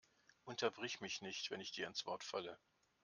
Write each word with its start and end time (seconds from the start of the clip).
Unterbrich 0.45 0.99
mich 1.01 1.21
nicht, 1.21 1.51
wenn 1.51 1.61
ich 1.61 1.73
dir 1.73 1.85
ins 1.85 2.07
Wort 2.07 2.23
falle! 2.23 2.57